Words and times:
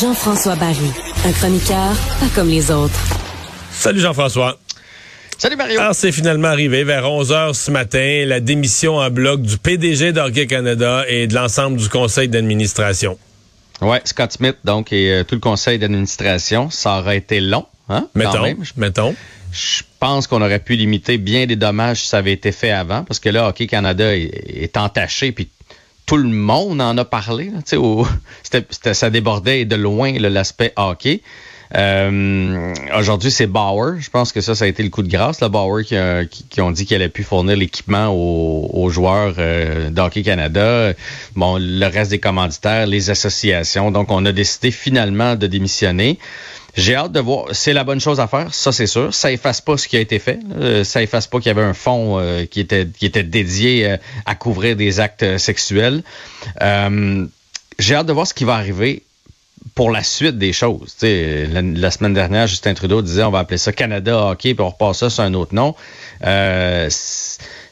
Jean-François 0.00 0.54
Barry, 0.54 0.76
un 1.26 1.32
chroniqueur 1.32 1.92
pas 2.20 2.26
comme 2.34 2.48
les 2.48 2.70
autres. 2.70 2.94
Salut 3.72 3.98
Jean-François. 3.98 4.58
Salut 5.36 5.56
Mario. 5.56 5.80
Alors, 5.80 5.94
c'est 5.94 6.12
finalement 6.12 6.48
arrivé 6.48 6.84
vers 6.84 7.10
11 7.10 7.32
h 7.32 7.54
ce 7.54 7.70
matin, 7.72 8.24
la 8.26 8.38
démission 8.38 8.96
en 8.98 9.10
bloc 9.10 9.42
du 9.42 9.58
PDG 9.58 10.12
d'Hockey 10.12 10.46
Canada 10.46 11.04
et 11.08 11.26
de 11.26 11.34
l'ensemble 11.34 11.76
du 11.76 11.88
conseil 11.88 12.28
d'administration. 12.28 13.18
Ouais, 13.80 14.00
Scott 14.04 14.32
Smith, 14.32 14.56
donc, 14.64 14.92
et 14.92 15.12
euh, 15.12 15.24
tout 15.24 15.34
le 15.34 15.40
conseil 15.40 15.78
d'administration. 15.78 16.70
Ça 16.70 16.98
aurait 16.98 17.16
été 17.16 17.40
long, 17.40 17.66
hein? 17.88 18.08
Mettons, 18.14 18.56
mettons. 18.76 19.14
Je 19.50 19.82
pense 19.98 20.26
qu'on 20.26 20.42
aurait 20.42 20.58
pu 20.58 20.76
limiter 20.76 21.16
bien 21.16 21.46
des 21.46 21.56
dommages 21.56 22.02
si 22.02 22.08
ça 22.08 22.18
avait 22.18 22.32
été 22.32 22.52
fait 22.52 22.70
avant, 22.70 23.02
parce 23.04 23.18
que 23.18 23.30
là, 23.30 23.48
Hockey 23.48 23.66
Canada 23.66 24.14
est, 24.14 24.62
est 24.62 24.76
entaché, 24.76 25.32
puis 25.32 25.48
tout 26.08 26.16
le 26.16 26.28
monde 26.28 26.80
en 26.80 26.96
a 26.96 27.04
parlé. 27.04 27.50
Là, 27.50 27.78
au, 27.78 28.06
ça 28.92 29.10
débordait 29.10 29.66
de 29.66 29.76
loin 29.76 30.12
l'aspect 30.18 30.72
hockey. 30.76 31.20
Euh, 31.76 32.72
Aujourd'hui, 32.96 33.30
c'est 33.30 33.46
Bauer. 33.46 34.00
Je 34.00 34.08
pense 34.08 34.32
que 34.32 34.40
ça, 34.40 34.54
ça 34.54 34.64
a 34.64 34.68
été 34.68 34.82
le 34.82 34.88
coup 34.88 35.02
de 35.02 35.10
grâce. 35.10 35.40
Là, 35.40 35.50
Bauer 35.50 35.84
qui, 35.84 35.96
a, 35.96 36.24
qui, 36.24 36.60
ont 36.62 36.70
dit 36.70 36.86
qu'elle 36.86 37.02
a 37.02 37.10
pu 37.10 37.24
fournir 37.24 37.56
l'équipement 37.56 38.08
aux, 38.08 38.70
aux, 38.72 38.88
joueurs 38.88 39.34
euh, 39.36 39.90
d'Hockey 39.90 40.22
Canada. 40.22 40.94
Bon, 41.36 41.58
le 41.60 41.86
reste 41.86 42.10
des 42.10 42.18
commanditaires, 42.18 42.86
les 42.86 43.10
associations. 43.10 43.90
Donc, 43.90 44.10
on 44.10 44.24
a 44.24 44.32
décidé 44.32 44.70
finalement 44.70 45.36
de 45.36 45.46
démissionner. 45.46 46.18
J'ai 46.78 46.94
hâte 46.94 47.10
de 47.10 47.18
voir. 47.18 47.46
C'est 47.50 47.72
la 47.72 47.82
bonne 47.82 48.00
chose 48.00 48.20
à 48.20 48.28
faire, 48.28 48.54
ça 48.54 48.70
c'est 48.70 48.86
sûr. 48.86 49.12
Ça 49.12 49.32
efface 49.32 49.60
pas 49.60 49.76
ce 49.76 49.88
qui 49.88 49.96
a 49.96 50.00
été 50.00 50.20
fait. 50.20 50.38
Ça 50.84 51.02
efface 51.02 51.26
pas 51.26 51.38
qu'il 51.38 51.48
y 51.48 51.50
avait 51.50 51.62
un 51.62 51.74
fonds 51.74 52.20
euh, 52.20 52.44
qui 52.46 52.60
était 52.60 52.86
qui 52.86 53.04
était 53.04 53.24
dédié 53.24 53.90
euh, 53.90 53.96
à 54.26 54.36
couvrir 54.36 54.76
des 54.76 55.00
actes 55.00 55.38
sexuels. 55.38 56.04
Euh, 56.62 57.26
J'ai 57.80 57.96
hâte 57.96 58.06
de 58.06 58.12
voir 58.12 58.28
ce 58.28 58.34
qui 58.34 58.44
va 58.44 58.54
arriver 58.54 59.02
pour 59.74 59.90
la 59.90 60.04
suite 60.04 60.38
des 60.38 60.52
choses. 60.52 60.94
La, 61.02 61.62
la, 61.62 61.90
semaine 61.90 62.14
dernière, 62.14 62.46
Justin 62.46 62.74
Trudeau 62.74 63.02
disait 63.02 63.24
on 63.24 63.32
va 63.32 63.40
appeler 63.40 63.58
ça 63.58 63.72
Canada 63.72 64.16
Hockey, 64.16 64.54
puis 64.54 64.62
on 64.64 64.70
repasse 64.70 64.98
ça 64.98 65.10
sur 65.10 65.24
un 65.24 65.34
autre 65.34 65.56
nom. 65.56 65.74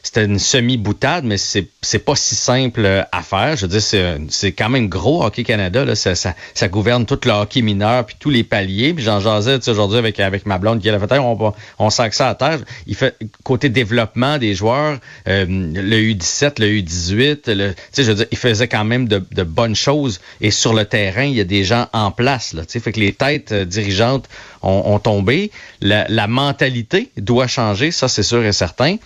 Euh, 0.07 0.17
c'était 0.17 0.25
une 0.25 0.39
semi-boutade, 0.39 1.25
mais 1.25 1.37
c'est, 1.37 1.67
c'est 1.81 1.99
pas 1.99 2.15
si 2.15 2.35
simple 2.35 2.85
euh, 2.85 3.03
à 3.11 3.21
faire. 3.21 3.55
Je 3.55 3.63
veux 3.63 3.67
dire, 3.67 3.81
c'est, 3.81 4.17
c'est 4.29 4.51
quand 4.51 4.69
même 4.69 4.87
gros 4.87 5.23
Hockey 5.23 5.43
Canada. 5.43 5.85
Là. 5.85 5.95
Ça, 5.95 6.15
ça, 6.15 6.33
ça 6.53 6.67
gouverne 6.67 7.05
tout 7.05 7.19
le 7.25 7.31
hockey 7.31 7.61
mineur, 7.61 8.05
puis 8.05 8.15
tous 8.19 8.29
les 8.29 8.43
paliers. 8.43 8.93
Puis 8.93 9.03
j'en 9.03 9.19
jasais 9.19 9.59
aujourd'hui 9.69 9.97
avec, 9.97 10.19
avec 10.19 10.45
ma 10.45 10.57
blonde 10.57 10.81
qui 10.81 10.89
a 10.89 10.99
fait 10.99 11.19
on, 11.19 11.53
on 11.79 11.89
sac 11.89 12.13
ça 12.13 12.29
à 12.29 12.35
terre. 12.35 12.59
Il 12.85 12.95
fait 12.95 13.15
côté 13.43 13.69
développement 13.69 14.37
des 14.37 14.55
joueurs, 14.55 14.99
euh, 15.27 15.45
le 15.47 15.97
U17, 15.97 16.59
le 16.59 16.67
U18, 16.67 17.51
le, 17.53 17.73
je 17.95 18.01
veux 18.03 18.15
dire, 18.15 18.25
il 18.31 18.37
faisait 18.37 18.67
quand 18.67 18.85
même 18.85 19.07
de, 19.07 19.23
de, 19.31 19.43
bonnes 19.43 19.75
choses. 19.75 20.19
Et 20.41 20.51
sur 20.51 20.73
le 20.73 20.85
terrain, 20.85 21.23
il 21.23 21.35
y 21.35 21.41
a 21.41 21.45
des 21.45 21.63
gens 21.63 21.87
en 21.93 22.11
place. 22.11 22.53
Là, 22.53 22.63
fait 22.67 22.91
que 22.91 22.99
les 22.99 23.13
têtes 23.13 23.51
euh, 23.51 23.65
dirigeantes 23.65 24.29
ont, 24.61 24.83
ont 24.85 24.99
tombé. 24.99 25.51
La, 25.81 26.05
la 26.09 26.27
mentalité 26.27 27.11
doit 27.17 27.47
changer, 27.47 27.91
ça 27.91 28.07
c'est 28.07 28.23
sûr 28.23 28.43
et 28.45 28.53
certain. 28.53 28.97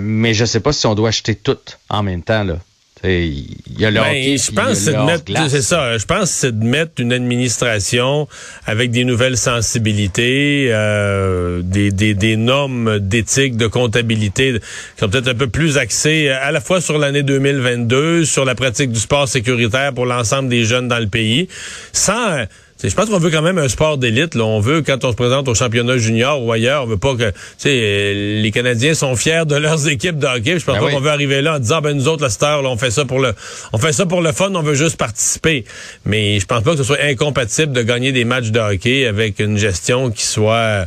Mais 0.00 0.34
je 0.34 0.44
sais 0.44 0.60
pas 0.60 0.72
si 0.72 0.86
on 0.86 0.94
doit 0.94 1.08
acheter 1.08 1.34
tout 1.34 1.58
en 1.88 2.02
même 2.02 2.22
temps, 2.22 2.44
là. 2.44 2.58
Il 3.06 3.44
y 3.78 3.84
a 3.84 3.90
le 3.90 4.00
ben, 4.00 4.38
je 4.38 4.50
pense 4.50 4.78
c'est 4.78 4.94
de 4.94 5.02
mettre 5.04 5.50
c'est 5.50 5.60
ça 5.60 5.98
je 5.98 6.06
pense 6.06 6.30
c'est 6.30 6.58
de 6.58 6.64
mettre 6.64 6.92
une 6.98 7.12
administration 7.12 8.26
avec 8.64 8.92
des 8.92 9.04
nouvelles 9.04 9.36
sensibilités 9.36 10.68
euh, 10.70 11.60
des, 11.62 11.90
des, 11.90 12.14
des 12.14 12.36
normes 12.36 12.98
d'éthique 13.00 13.58
de 13.58 13.66
comptabilité 13.66 14.54
qui 14.54 15.00
sont 15.00 15.10
peut-être 15.10 15.28
un 15.28 15.34
peu 15.34 15.48
plus 15.48 15.76
axées 15.76 16.30
à 16.30 16.50
la 16.50 16.62
fois 16.62 16.80
sur 16.80 16.96
l'année 16.96 17.22
2022 17.22 18.24
sur 18.24 18.46
la 18.46 18.54
pratique 18.54 18.90
du 18.90 19.00
sport 19.00 19.28
sécuritaire 19.28 19.92
pour 19.92 20.06
l'ensemble 20.06 20.48
des 20.48 20.64
jeunes 20.64 20.88
dans 20.88 21.00
le 21.00 21.08
pays 21.08 21.48
sans 21.92 22.44
je 22.82 22.94
pense 22.94 23.08
qu'on 23.08 23.18
veut 23.18 23.30
quand 23.30 23.42
même 23.42 23.58
un 23.58 23.68
sport 23.68 23.98
d'élite. 23.98 24.36
On 24.36 24.60
veut, 24.60 24.82
quand 24.82 25.04
on 25.04 25.10
se 25.10 25.16
présente 25.16 25.48
au 25.48 25.54
championnat 25.54 25.96
junior 25.96 26.42
ou 26.42 26.52
ailleurs, 26.52 26.82
on 26.82 26.86
veut 26.86 26.98
pas 26.98 27.14
que 27.14 27.32
euh, 27.66 28.42
les 28.42 28.50
Canadiens 28.50 28.94
sont 28.94 29.14
fiers 29.16 29.44
de 29.46 29.54
leurs 29.54 29.88
équipes 29.88 30.18
de 30.18 30.26
hockey. 30.26 30.58
Je 30.58 30.64
pense 30.64 30.76
ben 30.76 30.84
pas 30.84 30.90
qu'on 30.90 31.00
veut 31.00 31.10
arriver 31.10 31.40
là 31.40 31.56
en 31.56 31.58
disant 31.58 31.80
ben 31.80 31.96
nous 31.96 32.08
autres, 32.08 32.22
la 32.22 32.30
star, 32.30 32.62
là, 32.62 32.68
on 32.68 32.76
fait 32.76 32.90
ça 32.90 33.04
pour 33.04 33.20
le 33.20 33.32
on 33.72 33.78
fait 33.78 33.92
ça 33.92 34.06
pour 34.06 34.20
le 34.20 34.32
fun, 34.32 34.52
on 34.54 34.62
veut 34.62 34.74
juste 34.74 34.96
participer. 34.96 35.64
Mais 36.04 36.40
je 36.40 36.46
pense 36.46 36.62
pas 36.62 36.72
que 36.72 36.78
ce 36.78 36.84
soit 36.84 37.00
incompatible 37.02 37.72
de 37.72 37.82
gagner 37.82 38.12
des 38.12 38.24
matchs 38.24 38.50
de 38.50 38.58
hockey 38.58 39.06
avec 39.06 39.38
une 39.38 39.56
gestion 39.56 40.10
qui 40.10 40.24
soit 40.24 40.86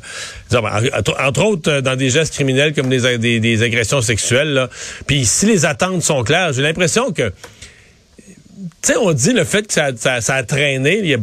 ben, 0.51 0.63
entre 1.19 1.43
autres 1.43 1.71
euh, 1.71 1.81
dans 1.81 1.95
des 1.95 2.09
gestes 2.09 2.33
criminels 2.33 2.73
comme 2.73 2.89
des, 2.89 3.39
des, 3.39 3.63
agressions 3.63 4.01
sexuelles. 4.01 4.53
Là. 4.53 4.69
Puis 5.07 5.25
si 5.25 5.45
les 5.45 5.65
attentes 5.65 6.03
sont 6.03 6.23
claires, 6.23 6.53
j'ai 6.53 6.61
l'impression 6.61 7.11
que 7.11 7.31
tu 8.81 8.93
sais, 8.93 8.97
on 8.97 9.13
dit 9.13 9.33
le 9.33 9.43
fait 9.43 9.65
que 9.65 9.73
ça, 9.73 9.89
ça, 9.95 10.21
ça 10.21 10.35
a 10.35 10.43
traîné, 10.43 10.99
il 10.99 11.07
y 11.07 11.13
a 11.13 11.17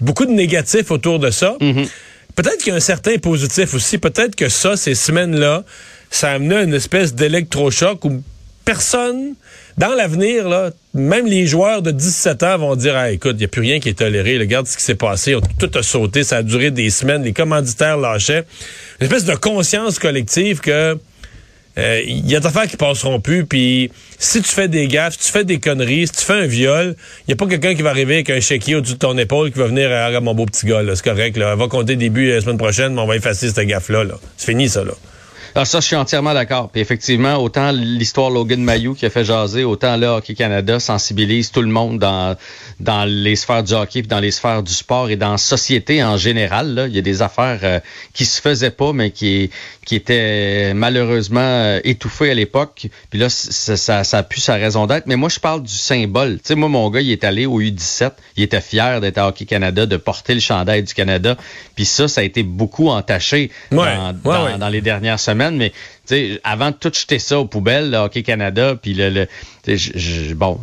beaucoup 0.00 0.26
de 0.26 0.32
négatifs 0.32 0.90
autour 0.90 1.18
de 1.18 1.30
ça. 1.30 1.56
Mm-hmm. 1.60 1.88
Peut-être 2.34 2.58
qu'il 2.58 2.68
y 2.68 2.72
a 2.72 2.76
un 2.76 2.80
certain 2.80 3.16
positif 3.16 3.74
aussi. 3.74 3.98
Peut-être 3.98 4.36
que 4.36 4.48
ça, 4.48 4.76
ces 4.76 4.94
semaines-là, 4.94 5.64
ça 6.10 6.30
a 6.30 6.34
amené 6.34 6.62
une 6.62 6.74
espèce 6.74 7.14
d'électrochoc 7.14 8.04
où 8.04 8.22
personne, 8.64 9.34
dans 9.78 9.94
l'avenir, 9.94 10.48
là, 10.48 10.70
même 10.92 11.26
les 11.26 11.46
joueurs 11.46 11.80
de 11.80 11.90
17 11.90 12.42
ans 12.42 12.58
vont 12.58 12.76
dire 12.76 12.94
ah, 12.96 13.10
écoute, 13.10 13.36
il 13.36 13.38
n'y 13.38 13.44
a 13.44 13.48
plus 13.48 13.62
rien 13.62 13.80
qui 13.80 13.88
est 13.88 13.98
toléré. 13.98 14.38
Regarde 14.38 14.66
ce 14.66 14.76
qui 14.76 14.82
s'est 14.82 14.94
passé. 14.94 15.34
Tout 15.58 15.70
a 15.74 15.82
sauté. 15.82 16.24
Ça 16.24 16.38
a 16.38 16.42
duré 16.42 16.70
des 16.70 16.90
semaines. 16.90 17.22
Les 17.22 17.32
commanditaires 17.32 17.96
lâchaient. 17.96 18.44
Une 19.00 19.06
espèce 19.06 19.24
de 19.24 19.34
conscience 19.34 19.98
collective 19.98 20.60
que 20.60 20.98
euh, 21.78 22.02
il 22.06 22.28
y 22.30 22.36
a 22.36 22.40
des 22.40 22.46
affaires 22.46 22.66
qui 22.66 22.76
passeront 22.76 23.20
plus. 23.20 23.44
Puis 23.44 23.90
si 24.18 24.40
tu 24.42 24.48
fais 24.48 24.68
des 24.68 24.86
gaffes, 24.88 25.14
si 25.18 25.26
tu 25.26 25.32
fais 25.32 25.44
des 25.44 25.58
conneries, 25.58 26.06
si 26.06 26.12
tu 26.14 26.24
fais 26.24 26.34
un 26.34 26.46
viol, 26.46 26.96
il 27.28 27.32
a 27.32 27.36
pas 27.36 27.46
quelqu'un 27.46 27.74
qui 27.74 27.82
va 27.82 27.90
arriver 27.90 28.14
avec 28.14 28.30
un 28.30 28.40
chéquier 28.40 28.76
au-dessus 28.76 28.94
de 28.94 28.98
ton 28.98 29.16
épaule 29.18 29.52
qui 29.52 29.58
va 29.58 29.66
venir 29.66 29.90
à 29.92 30.20
mon 30.20 30.34
beau 30.34 30.46
petit 30.46 30.66
gars. 30.66 30.82
C'est 30.94 31.04
correct. 31.04 31.36
Là. 31.36 31.52
On 31.54 31.56
va 31.56 31.68
compter 31.68 31.96
début 31.96 32.30
la 32.30 32.40
semaine 32.40 32.58
prochaine, 32.58 32.94
mais 32.94 33.00
on 33.00 33.06
va 33.06 33.16
effacer 33.16 33.48
cette 33.48 33.66
gaffe-là. 33.66 34.04
-là, 34.04 34.14
C'est 34.36 34.46
fini, 34.52 34.68
ça. 34.68 34.84
là. 34.84 34.92
Alors 35.56 35.66
ça, 35.66 35.80
je 35.80 35.86
suis 35.86 35.96
entièrement 35.96 36.34
d'accord. 36.34 36.68
Puis 36.68 36.82
effectivement, 36.82 37.36
autant 37.36 37.72
l'histoire 37.72 38.28
Logan 38.28 38.62
Mayou 38.62 38.92
qui 38.92 39.06
a 39.06 39.10
fait 39.10 39.24
jaser, 39.24 39.64
autant 39.64 39.96
là, 39.96 40.16
Hockey 40.16 40.34
Canada 40.34 40.78
sensibilise 40.78 41.50
tout 41.50 41.62
le 41.62 41.70
monde 41.70 41.98
dans, 41.98 42.36
dans 42.78 43.06
les 43.06 43.36
sphères 43.36 43.62
du 43.62 43.72
hockey, 43.72 44.02
puis 44.02 44.08
dans 44.08 44.20
les 44.20 44.32
sphères 44.32 44.62
du 44.62 44.74
sport 44.74 45.08
et 45.08 45.16
dans 45.16 45.30
la 45.30 45.38
société 45.38 46.04
en 46.04 46.18
général. 46.18 46.74
Là. 46.74 46.86
Il 46.88 46.94
y 46.94 46.98
a 46.98 47.00
des 47.00 47.22
affaires 47.22 47.60
euh, 47.62 47.80
qui 48.12 48.26
se 48.26 48.42
faisaient 48.42 48.70
pas, 48.70 48.92
mais 48.92 49.12
qui, 49.12 49.50
qui 49.86 49.94
étaient 49.94 50.74
malheureusement 50.74 51.40
euh, 51.40 51.80
étouffées 51.84 52.30
à 52.30 52.34
l'époque. 52.34 52.88
Puis 53.08 53.18
là, 53.18 53.30
ça, 53.30 53.78
ça, 53.78 54.04
ça 54.04 54.18
a 54.18 54.22
pu 54.22 54.40
sa 54.40 54.56
raison 54.56 54.86
d'être. 54.86 55.06
Mais 55.06 55.16
moi, 55.16 55.30
je 55.30 55.40
parle 55.40 55.62
du 55.62 55.72
symbole. 55.72 56.34
Tu 56.34 56.48
sais, 56.48 56.54
moi, 56.54 56.68
mon 56.68 56.90
gars, 56.90 57.00
il 57.00 57.10
est 57.10 57.24
allé 57.24 57.46
au 57.46 57.62
U17. 57.62 58.10
Il 58.36 58.42
était 58.42 58.60
fier 58.60 59.00
d'être 59.00 59.16
à 59.16 59.28
Hockey 59.28 59.46
Canada, 59.46 59.86
de 59.86 59.96
porter 59.96 60.34
le 60.34 60.40
chandail 60.40 60.82
du 60.82 60.92
Canada. 60.92 61.34
Puis 61.76 61.86
ça, 61.86 62.08
ça 62.08 62.20
a 62.20 62.24
été 62.24 62.42
beaucoup 62.42 62.90
entaché 62.90 63.50
dans, 63.72 64.12
dans 64.58 64.68
les 64.68 64.82
dernières 64.82 65.18
semaines 65.18 65.45
mais 65.54 65.72
avant 66.44 66.70
de 66.70 66.76
tout 66.76 66.92
jeter 66.92 67.18
ça 67.18 67.38
aux 67.38 67.46
poubelles, 67.46 67.90
là, 67.90 68.04
Hockey 68.04 68.22
Canada, 68.22 68.74
puis 68.80 68.94
le, 68.94 69.26
bon, 70.34 70.58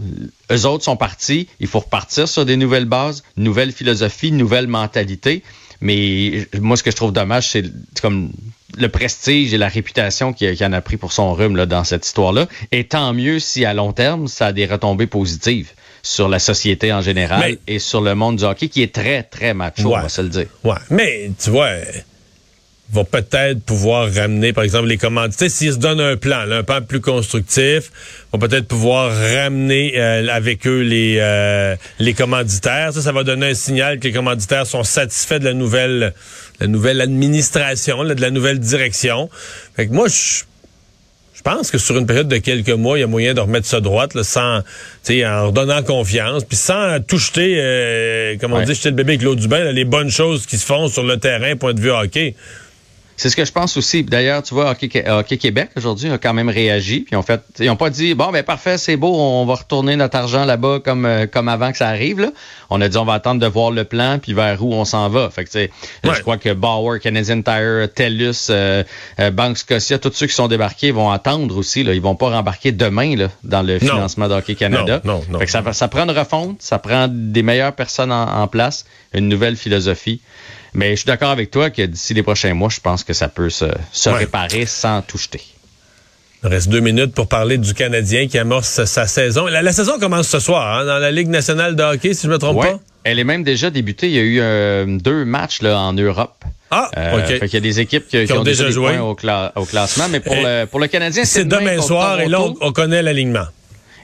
eux 0.51 0.65
autres 0.65 0.83
sont 0.83 0.97
partis, 0.97 1.47
il 1.59 1.67
faut 1.67 1.79
repartir 1.79 2.27
sur 2.27 2.45
des 2.45 2.57
nouvelles 2.57 2.85
bases, 2.85 3.23
nouvelle 3.37 3.71
philosophie, 3.71 4.31
nouvelle 4.31 4.67
mentalité. 4.67 5.43
Mais 5.81 6.47
moi, 6.59 6.77
ce 6.77 6.83
que 6.83 6.91
je 6.91 6.95
trouve 6.95 7.11
dommage, 7.11 7.49
c'est 7.49 7.65
comme 8.01 8.31
le 8.77 8.89
prestige 8.89 9.53
et 9.53 9.57
la 9.57 9.67
réputation 9.67 10.33
qu'il 10.33 10.63
en 10.63 10.73
a 10.73 10.81
pris 10.81 10.97
pour 10.97 11.11
son 11.11 11.33
rhume 11.33 11.55
là, 11.55 11.65
dans 11.65 11.83
cette 11.83 12.05
histoire-là. 12.05 12.47
Et 12.71 12.85
tant 12.85 13.13
mieux 13.13 13.39
si 13.39 13.65
à 13.65 13.73
long 13.73 13.91
terme, 13.91 14.27
ça 14.27 14.47
a 14.47 14.51
des 14.53 14.65
retombées 14.65 15.07
positives 15.07 15.71
sur 16.01 16.27
la 16.27 16.39
société 16.39 16.91
en 16.91 17.01
général 17.01 17.57
et 17.67 17.79
sur 17.79 18.01
le 18.01 18.13
monde 18.13 18.37
du 18.37 18.43
hockey 18.43 18.67
qui 18.67 18.81
est 18.81 18.93
très, 18.93 19.23
très 19.23 19.53
macho, 19.53 19.93
on 19.93 20.01
va 20.01 20.09
se 20.09 20.21
le 20.21 20.29
dire. 20.29 20.47
Ouais, 20.63 20.75
mais 20.89 21.31
tu 21.41 21.49
vois 21.49 21.69
va 22.93 23.03
peut-être 23.03 23.61
pouvoir 23.63 24.13
ramener, 24.13 24.53
par 24.53 24.63
exemple, 24.63 24.87
les 24.87 24.97
commanditaires. 24.97 25.49
S'ils 25.49 25.73
se 25.73 25.77
donnent 25.77 25.99
un 25.99 26.15
plan, 26.15 26.49
un 26.49 26.63
plan 26.63 26.81
plus 26.81 27.01
constructif, 27.01 27.91
vont 28.31 28.39
peut-être 28.39 28.67
pouvoir 28.67 29.11
ramener 29.11 29.93
euh, 29.97 30.27
avec 30.29 30.67
eux 30.67 30.81
les, 30.81 31.17
euh, 31.19 31.75
les 31.99 32.13
commanditaires. 32.13 32.93
Ça, 32.93 33.01
ça 33.01 33.11
va 33.11 33.23
donner 33.23 33.47
un 33.47 33.53
signal 33.55 33.99
que 33.99 34.07
les 34.07 34.13
commanditaires 34.13 34.67
sont 34.67 34.83
satisfaits 34.83 35.39
de 35.39 35.45
la 35.45 35.53
nouvelle, 35.53 36.13
la 36.59 36.67
nouvelle 36.67 37.01
administration, 37.01 38.03
de 38.03 38.13
la 38.13 38.31
nouvelle 38.31 38.59
direction. 38.59 39.29
Fait 39.75 39.87
que 39.87 39.93
moi, 39.93 40.07
je 40.07 40.43
je 41.43 41.51
pense 41.51 41.71
que 41.71 41.77
sur 41.77 41.97
une 41.97 42.05
période 42.05 42.29
de 42.29 42.37
quelques 42.37 42.69
mois, 42.69 42.97
il 42.97 43.01
y 43.01 43.03
a 43.03 43.07
moyen 43.07 43.33
de 43.33 43.41
remettre 43.41 43.67
ça 43.67 43.81
droite, 43.81 44.13
là, 44.13 44.23
sans, 44.23 44.59
en 44.59 45.47
redonnant 45.47 45.83
confiance, 45.83 46.45
puis 46.45 46.55
sans 46.55 47.01
tout 47.05 47.17
jeter, 47.17 47.55
euh, 47.57 48.37
comme 48.37 48.53
on 48.53 48.61
dit, 48.61 48.73
jeter 48.73 48.91
le 48.91 48.95
bébé 48.95 49.13
avec 49.13 49.23
l'eau 49.23 49.35
du 49.35 49.49
bain, 49.49 49.71
les 49.73 49.83
bonnes 49.83 50.09
choses 50.09 50.45
qui 50.45 50.57
se 50.57 50.65
font 50.65 50.87
sur 50.87 51.03
le 51.03 51.17
terrain, 51.17 51.57
point 51.57 51.73
de 51.73 51.81
vue 51.81 51.91
hockey. 51.91 52.35
C'est 53.15 53.29
ce 53.29 53.35
que 53.35 53.45
je 53.45 53.51
pense 53.51 53.77
aussi. 53.77 54.03
D'ailleurs, 54.03 54.41
tu 54.43 54.53
vois, 54.53 54.71
Hockey, 54.71 55.37
Québec 55.37 55.69
aujourd'hui 55.77 56.11
a 56.11 56.17
quand 56.17 56.33
même 56.33 56.49
réagi. 56.49 57.01
Puis 57.01 57.15
en 57.15 57.21
fait, 57.21 57.41
ils 57.59 57.67
n'ont 57.67 57.75
pas 57.75 57.89
dit 57.89 58.15
bon 58.15 58.31
ben 58.31 58.43
parfait, 58.43 58.77
c'est 58.77 58.97
beau, 58.97 59.13
on 59.13 59.45
va 59.45 59.55
retourner 59.55 59.95
notre 59.95 60.17
argent 60.17 60.45
là-bas 60.45 60.79
comme 60.83 61.05
euh, 61.05 61.27
comme 61.27 61.47
avant 61.47 61.71
que 61.71 61.77
ça 61.77 61.87
arrive. 61.87 62.19
Là. 62.19 62.31
On 62.69 62.81
a 62.81 62.89
dit 62.89 62.97
on 62.97 63.05
va 63.05 63.13
attendre 63.13 63.39
de 63.39 63.47
voir 63.47 63.71
le 63.71 63.83
plan 63.83 64.19
puis 64.19 64.33
vers 64.33 64.63
où 64.63 64.73
on 64.73 64.85
s'en 64.85 65.09
va. 65.09 65.29
Fait 65.29 65.43
que 65.43 65.51
sais, 65.51 65.71
je 66.03 66.21
crois 66.21 66.37
que 66.37 66.53
Bauer, 66.53 66.99
Canadian 66.99 67.41
Tire, 67.41 67.87
TELUS, 67.93 68.47
euh, 68.49 68.83
euh, 69.19 69.31
Banque 69.31 69.57
Scotia, 69.57 69.99
tous 69.99 70.13
ceux 70.13 70.27
qui 70.27 70.33
sont 70.33 70.47
débarqués 70.47 70.91
vont 70.91 71.11
attendre 71.11 71.55
aussi. 71.57 71.83
Là. 71.83 71.93
Ils 71.93 72.01
vont 72.01 72.15
pas 72.15 72.29
rembarquer 72.29 72.71
demain 72.71 73.15
là, 73.15 73.27
dans 73.43 73.61
le 73.61 73.79
financement 73.79 74.27
d'Hockey 74.27 74.55
Canada. 74.55 75.01
Non, 75.03 75.21
non, 75.29 75.39
fait 75.39 75.45
que 75.45 75.51
ça, 75.51 75.61
ça 75.73 75.87
prend 75.87 76.03
une 76.03 76.17
refonte, 76.17 76.61
ça 76.61 76.79
prend 76.79 77.07
des 77.09 77.43
meilleures 77.43 77.73
personnes 77.73 78.11
en 78.11 78.47
place, 78.47 78.85
une 79.13 79.27
nouvelle 79.29 79.55
philosophie. 79.55 80.21
Mais 80.73 80.91
je 80.91 80.95
suis 80.97 81.05
d'accord 81.05 81.29
avec 81.29 81.51
toi 81.51 81.69
que 81.69 81.83
d'ici 81.83 82.13
les 82.13 82.23
prochains 82.23 82.53
mois, 82.53 82.69
je 82.69 82.79
pense 82.79 83.03
que 83.03 83.13
ça 83.13 83.27
peut 83.27 83.49
se, 83.49 83.65
réparer 84.09 84.65
sans 84.65 85.01
tout 85.01 85.17
jeter. 85.17 85.41
Il 86.43 86.49
reste 86.49 86.67
deux 86.67 86.81
minutes 86.81 87.13
pour 87.13 87.27
parler 87.27 87.57
du 87.57 87.73
Canadien 87.73 88.27
qui 88.27 88.37
amorce 88.37 88.83
sa 88.83 89.07
saison. 89.07 89.45
La, 89.47 89.71
saison 89.71 89.97
commence 89.97 90.27
ce 90.27 90.39
soir 90.39 90.79
hein, 90.79 90.85
dans 90.85 90.97
la 90.97 91.11
Ligue 91.11 91.29
nationale 91.29 91.75
de 91.75 91.83
hockey, 91.83 92.13
si 92.13 92.23
je 92.23 92.27
ne 92.27 92.33
me 92.33 92.37
trompe 92.37 92.61
pas. 92.61 92.79
Elle 93.05 93.19
est 93.19 93.23
même 93.23 93.43
déjà 93.43 93.69
débutée. 93.69 94.07
Il 94.07 94.13
y 94.13 94.19
a 94.19 94.21
eu 94.21 94.39
euh, 94.41 94.85
deux 94.87 95.25
matchs 95.25 95.61
là, 95.61 95.79
en 95.79 95.93
Europe. 95.93 96.43
Ah, 96.71 96.89
euh, 96.97 97.19
OK. 97.19 97.39
il 97.43 97.53
y 97.53 97.57
a 97.57 97.59
des 97.59 97.79
équipes 97.79 98.07
qui, 98.07 98.31
ont, 98.33 98.43
déjà 98.43 98.69
joué 98.71 98.97
au, 98.97 99.15
classement. 99.15 100.05
Mais 100.09 100.19
pour, 100.19 100.35
le, 100.35 100.65
pour 100.65 100.79
le 100.79 100.87
Canadien, 100.87 101.23
c'est 101.23 101.45
demain, 101.45 101.81
soir 101.81 102.19
et 102.19 102.27
là, 102.27 102.41
on 102.41 102.71
connaît 102.71 103.01
l'alignement. 103.01 103.45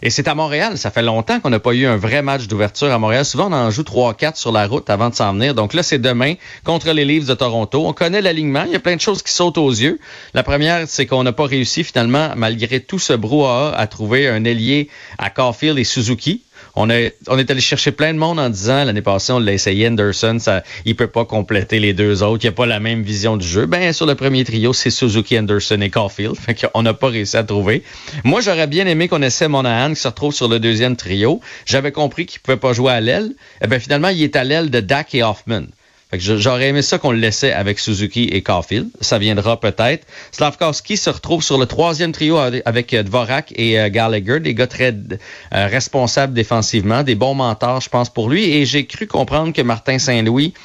Et 0.02 0.10
c'est 0.10 0.28
à 0.28 0.36
Montréal. 0.36 0.78
Ça 0.78 0.92
fait 0.92 1.02
longtemps 1.02 1.40
qu'on 1.40 1.50
n'a 1.50 1.60
pas 1.60 1.74
eu 1.74 1.86
un 1.86 1.98
vrai 1.98 2.22
match 2.22 2.48
d'ouverture 2.48 2.92
à 2.92 2.98
Montréal. 2.98 3.26
Souvent, 3.26 3.50
on 3.50 3.54
en 3.54 3.70
joue 3.72 3.84
3-4 3.84 4.36
sur 4.36 4.52
la 4.52 4.66
route 4.68 4.90
avant 4.90 5.10
de 5.10 5.16
s'en 5.16 5.34
venir. 5.34 5.54
Donc 5.54 5.74
là, 5.74 5.84
c'est 5.84 6.00
demain 6.00 6.36
contre 6.64 6.92
les 6.92 7.06
Leafs 7.06 7.26
de 7.26 7.34
Toronto. 7.34 7.86
On 7.86 7.94
connaît 7.94 8.22
l'alignement. 8.22 8.64
Il 8.66 8.72
y 8.72 8.76
a 8.76 8.80
plein 8.80 8.96
de 8.96 9.02
choses 9.02 9.22
qui 9.22 9.32
sautent 9.32 9.58
aux 9.58 9.72
yeux. 9.72 10.00
La 10.34 10.44
première, 10.44 10.88
c'est 10.88 11.06
qu'on 11.06 11.24
n'a 11.24 11.34
pas 11.34 11.46
réussi 11.46 11.84
finalement, 11.84 12.32
malgré 12.36 12.80
tout 12.80 13.00
ce 13.00 13.14
brouhaha, 13.14 13.76
à 13.76 13.88
trouver 13.88 14.28
un 14.28 14.44
ailier 14.46 14.90
à 15.18 15.30
Caulfield 15.30 15.78
et 15.78 15.84
Suzuki. 15.84 16.44
On, 16.76 16.90
est 16.90 17.14
allé 17.28 17.62
chercher 17.62 17.92
plein 17.92 18.14
de 18.14 18.20
monde 18.20 18.40
en 18.40 18.50
disant 18.50 18.86
l'année 18.86 19.02
passée, 19.02 19.34
on 19.34 19.40
l'a 19.40 19.54
essayé, 19.54 19.88
Anderson, 19.88 20.38
ça, 20.40 20.64
il 20.86 20.96
peut 20.96 21.08
pas 21.08 21.26
compléter 21.26 21.80
les 21.80 21.94
deux 21.94 22.24
autres, 22.24 22.44
il 22.44 22.48
n'y 22.48 22.54
a 22.54 22.56
pas 22.56 22.66
la 22.66 22.80
même 22.80 23.02
vision 23.02 23.38
du 23.38 23.48
jeu. 23.48 23.66
Ben, 23.66 23.92
sur 23.92 24.06
le 24.06 24.16
premier 24.16 24.44
trio, 24.44 24.74
c'est 24.74 24.90
Suzuki, 24.90 25.38
Anderson 25.38 25.82
et 25.82 25.90
Caulfield. 25.90 26.36
Fait 26.36 26.56
qu'on 26.56 26.84
n'a 26.84 26.94
pas 26.94 27.10
réussi 27.10 27.38
à 27.38 27.44
trouver. 27.44 27.84
Moi, 28.24 28.42
j'aurais 28.42 28.68
bien 28.68 28.86
aimé 28.88 29.08
qu'on 29.08 29.22
essaie 29.22 29.48
Monahan 29.48 29.94
qui 29.94 30.00
se 30.00 30.08
retrouve 30.08 30.34
sur 30.34 30.48
le 30.48 30.60
deuxième 30.60 30.96
trio. 30.96 31.42
J'avais 31.66 31.92
compris 31.92 32.26
qu'il 32.26 32.40
pouvait 32.40 32.58
pas 32.58 32.74
jouer 32.74 32.92
à 32.92 33.02
l'aile. 33.02 33.34
Eh 33.62 33.68
ben, 33.68 33.80
finalement, 33.80 34.10
il 34.10 34.22
est 34.24 34.36
à 34.36 34.44
l'aile 34.44 34.70
de 34.70 34.80
Dak 34.80 35.14
et 35.16 35.24
Hoffman. 35.24 35.66
J'aurais 36.12 36.70
aimé 36.70 36.82
ça 36.82 36.98
qu'on 36.98 37.12
le 37.12 37.20
laissait 37.20 37.54
avec 37.54 37.78
Suzuki 37.78 38.24
et 38.24 38.42
Caulfield. 38.42 38.90
Ça 39.00 39.20
viendra 39.20 39.60
peut-être. 39.60 40.08
Slavkowski 40.32 40.98
se 40.98 41.12
retrouve 41.12 41.44
sur 41.44 41.60
le 41.60 41.68
troisième 41.68 42.14
trio 42.14 42.38
avec 42.38 42.96
euh, 42.96 43.04
Dvorak 43.04 43.54
et 43.56 43.80
euh, 43.80 43.90
Gallagher, 43.90 44.40
des 44.40 44.56
gars 44.56 44.66
très 44.66 44.92
euh, 44.92 45.68
responsables 45.68 46.34
défensivement, 46.34 47.04
des 47.04 47.14
bons 47.14 47.36
mentors, 47.36 47.82
je 47.82 47.90
pense, 47.90 48.10
pour 48.10 48.28
lui. 48.28 48.46
Et 48.46 48.66
j'ai 48.66 48.88
cru 48.88 49.06
comprendre 49.06 49.54
que 49.54 49.62
Martin 49.62 50.00
Saint-Louis 50.00 50.56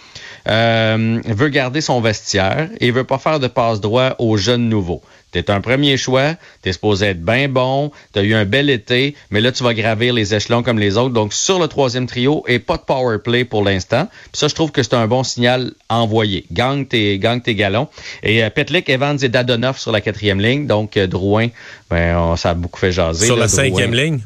veut 0.47 1.49
garder 1.49 1.81
son 1.83 2.01
vestiaire 2.01 2.69
et 2.81 2.91
veut 2.91 3.05
pas 3.05 3.19
faire 3.19 3.39
de 3.39 3.47
passe 3.47 3.81
droit 3.81 4.15
aux 4.19 4.39
jeunes 4.39 4.69
nouveaux. 4.69 5.03
T'es 5.35 5.51
un 5.51 5.61
premier 5.61 5.97
choix, 5.97 6.37
t'es 6.63 6.73
supposé 6.73 7.07
être 7.07 7.21
bien 7.21 7.49
bon, 7.49 7.91
t'as 8.13 8.23
eu 8.23 8.35
un 8.35 8.45
bel 8.45 8.71
été, 8.71 9.17
mais 9.33 9.41
là, 9.41 9.51
tu 9.51 9.65
vas 9.65 9.75
gravir 9.75 10.15
les 10.15 10.33
échelons 10.33 10.63
comme 10.63 10.79
les 10.79 10.97
autres. 10.97 11.13
Donc, 11.13 11.33
sur 11.33 11.59
le 11.59 11.67
troisième 11.67 12.07
trio, 12.07 12.45
et 12.47 12.61
pas 12.61 12.77
de 12.77 12.83
power 12.83 13.19
play 13.19 13.45
pour 13.45 13.65
l'instant. 13.65 14.07
Puis 14.31 14.39
ça, 14.39 14.47
je 14.47 14.55
trouve 14.55 14.71
que 14.71 14.85
c'est 14.85 14.95
un 14.95 15.09
bon 15.09 15.25
signal 15.25 15.73
envoyé. 15.89 16.47
Gang 16.53 16.87
tes, 16.87 17.19
gang 17.19 17.43
tes 17.43 17.57
galons. 17.57 17.89
Et 18.23 18.45
euh, 18.45 18.49
Petlik, 18.49 18.89
Evans 18.89 19.19
et 19.21 19.29
Dadonov 19.29 19.77
sur 19.77 19.91
la 19.91 20.01
quatrième 20.01 20.41
ligne. 20.41 20.69
Donc, 20.69 20.97
euh, 20.97 21.09
Drouin, 21.09 21.49
ben, 21.91 22.37
ça 22.37 22.51
a 22.51 22.55
beaucoup 22.55 22.79
fait 22.79 22.93
jaser. 22.93 23.27
Sur 23.27 23.37
la 23.37 23.49
cinquième 23.49 23.93
ligne? 23.93 24.21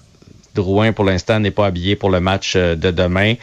Drouin, 0.55 0.93
pour 0.93 1.07
l'instant, 1.07 1.41
n'est 1.41 1.51
pas 1.51 1.65
habillé 1.65 1.97
pour 1.97 2.11
le 2.11 2.21
match 2.21 2.53
euh, 2.55 2.75
de 2.75 2.91
demain 2.91 3.35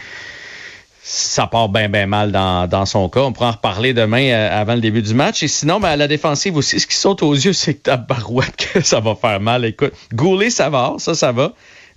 ça 1.08 1.46
part 1.46 1.70
bien, 1.70 1.88
bien 1.88 2.08
mal 2.08 2.32
dans, 2.32 2.68
dans 2.68 2.88
son 2.88 3.10
cas. 3.10 3.20
On 3.20 3.32
pourra 3.32 3.50
en 3.50 3.52
reparler 3.52 3.94
demain 3.94 4.24
euh, 4.32 4.60
avant 4.60 4.74
le 4.74 4.82
début 4.82 5.04
du 5.04 5.14
match. 5.14 5.44
Et 5.44 5.48
sinon, 5.48 5.80
ben, 5.80 5.90
à 5.90 5.96
la 5.96 6.08
défensive 6.08 6.58
aussi, 6.58 6.80
ce 6.80 6.88
qui 6.88 6.96
saute 6.96 7.22
aux 7.22 7.36
yeux, 7.36 7.54
c'est 7.54 7.76
que 7.76 7.84
ta 7.84 7.98
barouette, 7.98 8.56
que 8.74 8.82
ça 8.82 9.02
va 9.02 9.14
faire 9.14 9.40
mal. 9.40 9.66
Écoute, 9.66 9.94
Goulet, 10.16 10.50
ça 10.50 10.72
va, 10.72 10.96
ça, 10.98 11.14
ça 11.14 11.32
va. 11.32 11.54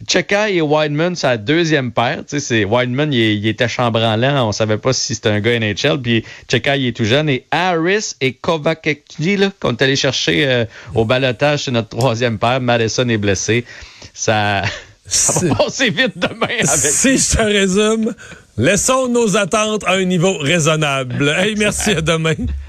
Cheka 0.06 0.50
et 0.50 0.60
Wideman, 0.60 1.16
c'est 1.16 1.26
la 1.26 1.36
deuxième 1.38 1.90
paire. 1.90 2.18
Tu 2.18 2.38
sais, 2.38 2.40
c'est, 2.40 2.64
Wideman, 2.66 3.10
il, 3.10 3.18
il, 3.18 3.46
était 3.46 3.66
chambranlant. 3.66 4.46
On 4.46 4.52
savait 4.52 4.76
pas 4.76 4.92
si 4.92 5.14
c'était 5.14 5.30
un 5.30 5.40
gars 5.40 5.58
NHL. 5.58 6.02
Puis 6.02 6.22
Cheka, 6.50 6.76
il 6.76 6.88
est 6.88 6.96
tout 6.96 7.04
jeune. 7.04 7.30
Et 7.30 7.46
Harris 7.50 8.14
et 8.20 8.34
Kovacekji, 8.34 9.38
là, 9.38 9.50
qu'on 9.58 9.70
est 9.70 9.82
allé 9.82 9.96
chercher 9.96 10.46
euh, 10.46 10.66
au 10.94 11.06
balotage, 11.06 11.64
c'est 11.64 11.70
notre 11.70 11.96
troisième 11.96 12.38
paire. 12.38 12.60
Madison 12.60 13.08
est 13.08 13.16
blessé. 13.16 13.64
Ça, 14.12 14.64
ça 15.06 15.46
va 15.46 15.54
passer 15.54 15.88
vite 15.88 16.12
demain 16.16 16.46
avec. 16.60 16.66
Si 16.66 17.16
je 17.16 17.36
te 17.36 17.42
résume, 17.42 18.14
Laissons 18.58 19.06
nos 19.06 19.36
attentes 19.36 19.84
à 19.86 19.92
un 19.92 20.04
niveau 20.04 20.36
raisonnable. 20.38 21.32
Hey, 21.38 21.54
merci, 21.56 21.92
à 21.92 22.00
demain. 22.00 22.34